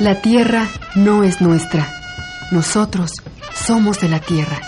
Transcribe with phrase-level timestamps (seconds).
[0.00, 1.86] La tierra no es nuestra.
[2.52, 3.10] Nosotros
[3.54, 4.58] somos de la tierra.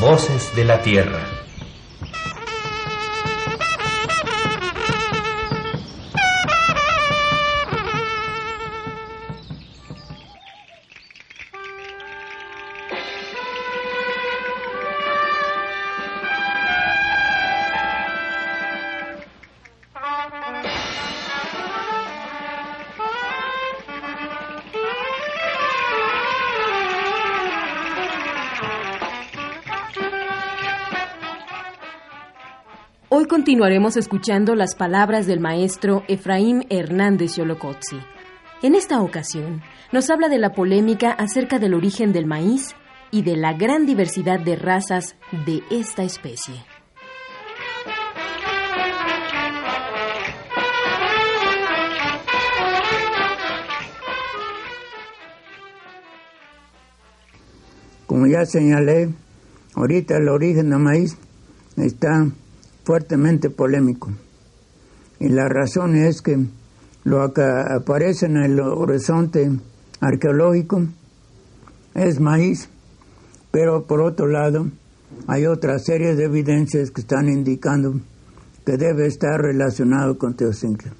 [0.00, 1.41] Voces de la tierra.
[33.14, 37.98] Hoy continuaremos escuchando las palabras del maestro Efraín Hernández Yolocotzi.
[38.62, 39.60] En esta ocasión,
[39.92, 42.74] nos habla de la polémica acerca del origen del maíz
[43.10, 46.54] y de la gran diversidad de razas de esta especie.
[58.06, 59.10] Como ya señalé,
[59.74, 61.18] ahorita el origen del maíz
[61.76, 62.26] está
[62.84, 64.10] fuertemente polémico.
[65.20, 66.38] Y la razón es que
[67.04, 69.50] lo que aparece en el horizonte
[70.00, 70.82] arqueológico
[71.94, 72.68] es maíz,
[73.50, 74.68] pero por otro lado
[75.26, 78.00] hay otra serie de evidencias que están indicando
[78.64, 80.92] que debe estar relacionado con Teocincla.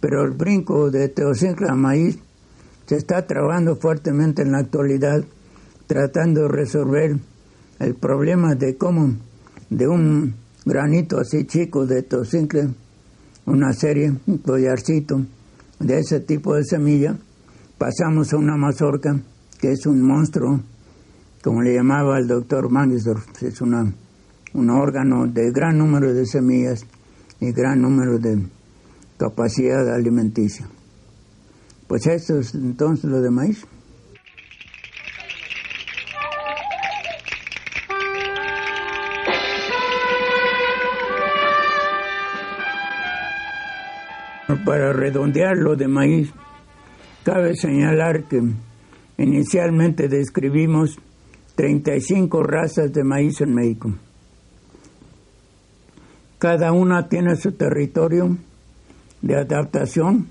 [0.00, 2.18] Pero el brinco de Teocincla a maíz
[2.86, 5.24] se está trabajando fuertemente en la actualidad,
[5.86, 7.16] tratando de resolver
[7.80, 9.14] el problema de cómo
[9.70, 10.34] de un
[10.66, 12.68] granito así chico de tocincle,
[13.46, 15.24] una serie, un collarcito
[15.78, 17.16] de ese tipo de semilla,
[17.78, 19.16] pasamos a una mazorca
[19.60, 20.60] que es un monstruo,
[21.42, 23.94] como le llamaba el doctor Mangisdorf, es una,
[24.54, 26.84] un órgano de gran número de semillas
[27.40, 28.44] y gran número de
[29.16, 30.68] capacidad alimenticia.
[31.86, 33.64] Pues esto es entonces lo de maíz.
[44.46, 46.30] Para redondear lo de maíz,
[47.24, 48.40] cabe señalar que
[49.18, 50.98] inicialmente describimos
[51.56, 53.92] 35 razas de maíz en México.
[56.38, 58.36] Cada una tiene su territorio
[59.20, 60.28] de adaptación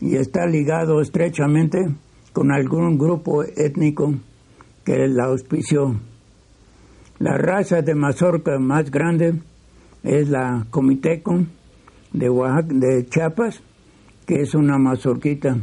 [0.00, 1.88] y está ligado estrechamente
[2.34, 4.12] con algún grupo étnico
[4.84, 5.98] que la auspició.
[7.18, 9.40] La raza de mazorca más grande
[10.02, 11.44] es la Comiteco,
[12.16, 13.60] de Oaxaca, de Chiapas,
[14.26, 15.56] que es una mazorquita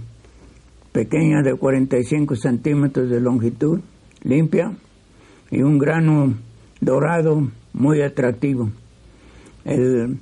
[0.91, 3.79] pequeña de 45 centímetros de longitud,
[4.23, 4.71] limpia,
[5.49, 6.35] y un grano
[6.79, 8.69] dorado muy atractivo.
[9.65, 10.19] El,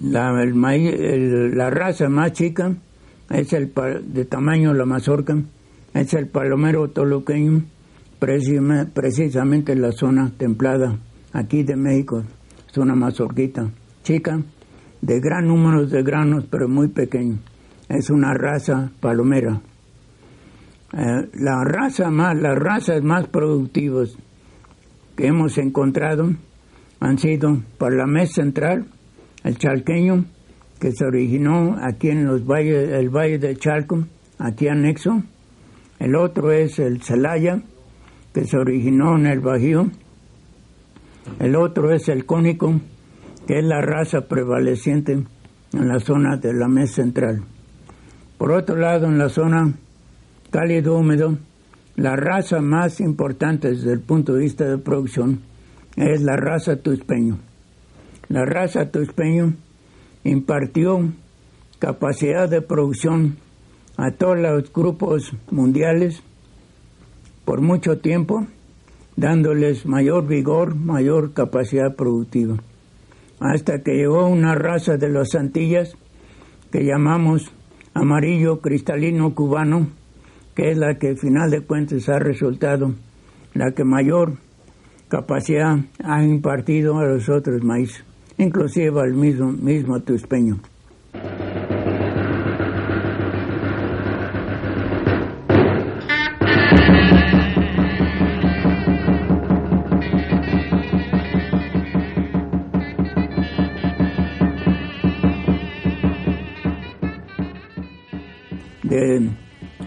[0.00, 2.74] la, el la raza más chica
[3.30, 3.72] es el
[4.06, 5.36] de tamaño la mazorca,
[5.92, 7.62] es el palomero toluqueño,
[8.18, 10.98] precisamente en la zona templada
[11.32, 12.24] aquí de México.
[12.70, 13.70] Es una mazorquita
[14.02, 14.40] chica
[15.00, 17.38] de gran número de granos, pero muy pequeño.
[17.88, 19.60] Es una raza palomera.
[20.92, 24.16] Eh, la raza más, las razas más productivas
[25.16, 26.30] que hemos encontrado
[27.00, 28.86] han sido Parlamés Central,
[29.44, 30.24] el chalqueño,
[30.80, 34.04] que se originó aquí en los valles, el Valle del Chalco,
[34.38, 35.22] aquí anexo.
[35.98, 37.60] El otro es el Celaya,
[38.32, 39.90] que se originó en el Bajío.
[41.40, 42.80] El otro es el Cónico,
[43.48, 45.12] que es la raza prevaleciente
[45.72, 47.44] en la zona de la mesa central.
[48.36, 49.72] Por otro lado, en la zona
[50.50, 51.38] cálido húmedo,
[51.96, 55.40] la raza más importante desde el punto de vista de producción
[55.96, 57.38] es la raza tuspeño.
[58.28, 59.54] La raza tuspeño
[60.24, 61.10] impartió
[61.78, 63.38] capacidad de producción
[63.96, 66.22] a todos los grupos mundiales
[67.46, 68.46] por mucho tiempo
[69.16, 72.58] dándoles mayor vigor, mayor capacidad productiva.
[73.40, 75.96] Hasta que llegó una raza de los Antillas
[76.72, 77.52] que llamamos
[77.94, 79.88] amarillo cristalino cubano,
[80.54, 82.94] que es la que al final de cuentas ha resultado
[83.54, 84.34] la que mayor
[85.08, 88.04] capacidad ha impartido a los otros maíz,
[88.36, 90.58] inclusive al mismo, mismo tuspeño.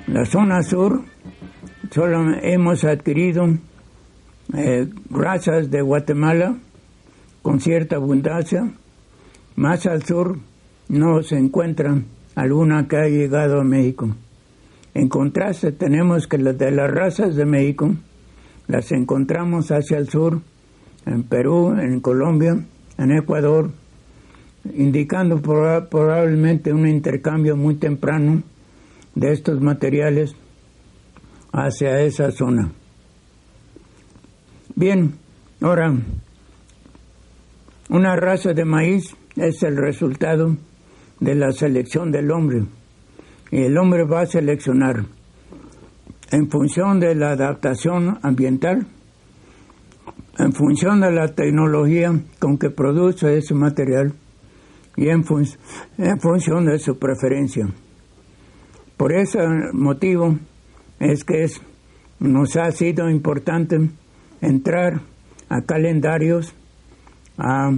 [0.07, 1.03] La zona sur
[1.91, 3.45] solo hemos adquirido
[4.53, 6.57] eh, razas de Guatemala
[7.41, 8.71] con cierta abundancia.
[9.55, 10.37] Más al sur
[10.89, 12.01] no se encuentra
[12.35, 14.15] alguna que ha llegado a México.
[14.93, 17.95] En contraste, tenemos que las de las razas de México
[18.67, 20.41] las encontramos hacia el sur,
[21.05, 22.57] en Perú, en Colombia,
[22.97, 23.71] en Ecuador,
[24.73, 28.43] indicando probablemente un intercambio muy temprano
[29.15, 30.35] de estos materiales
[31.51, 32.71] hacia esa zona.
[34.75, 35.13] Bien,
[35.59, 35.93] ahora,
[37.89, 40.55] una raza de maíz es el resultado
[41.19, 42.65] de la selección del hombre
[43.51, 45.05] y el hombre va a seleccionar
[46.31, 48.87] en función de la adaptación ambiental,
[50.39, 54.13] en función de la tecnología con que produce ese material
[54.95, 55.25] y en,
[55.97, 57.67] en función de su preferencia.
[59.01, 59.39] Por ese
[59.73, 60.37] motivo
[60.99, 61.59] es que es,
[62.19, 63.79] nos ha sido importante
[64.41, 65.01] entrar
[65.49, 66.53] a calendarios,
[67.35, 67.71] a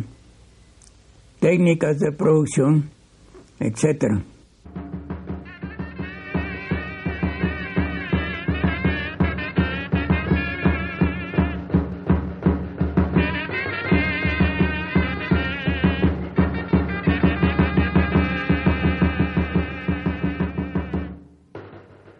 [1.39, 2.89] técnicas de producción,
[3.57, 4.21] etcétera.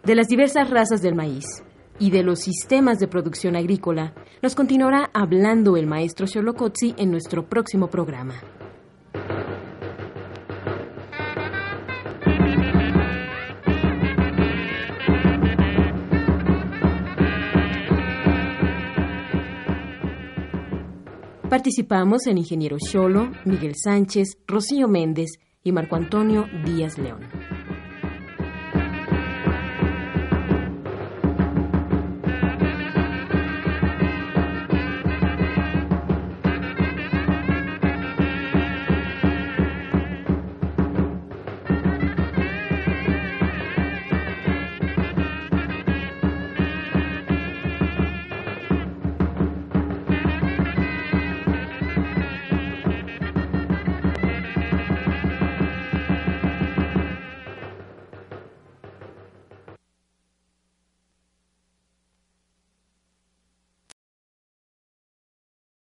[0.04, 1.46] De las diversas razas del maíz
[1.98, 7.48] y de los sistemas de producción agrícola, nos continuará hablando el maestro Xolocotzi en nuestro
[7.48, 8.36] próximo programa.
[21.50, 25.34] Participamos en Ingeniero Cholo, Miguel Sánchez, Rocío Méndez
[25.64, 27.43] y Marco Antonio Díaz León.